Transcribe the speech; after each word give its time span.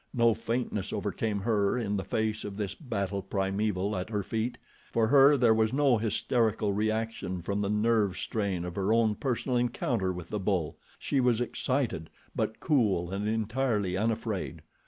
No 0.15 0.33
faintness 0.33 0.91
overcame 0.91 1.41
her 1.41 1.77
in 1.77 1.95
the 1.95 2.03
face 2.03 2.43
of 2.43 2.57
this 2.57 2.73
battle 2.73 3.21
primeval 3.21 3.95
at 3.95 4.09
her 4.09 4.23
feet. 4.23 4.57
For 4.91 5.05
her 5.05 5.37
there 5.37 5.53
was 5.53 5.73
no 5.73 5.97
hysterical 5.97 6.73
reaction 6.73 7.43
from 7.43 7.61
the 7.61 7.69
nerve 7.69 8.17
strain 8.17 8.65
of 8.65 8.75
her 8.77 8.91
own 8.91 9.13
personal 9.13 9.59
encounter 9.59 10.11
with 10.11 10.29
the 10.29 10.39
bull. 10.39 10.77
She 10.97 11.19
was 11.19 11.39
excited; 11.39 12.09
but 12.35 12.59
cool 12.59 13.11
and 13.11 13.27
entirely 13.27 13.95
unafraid. 13.95 14.63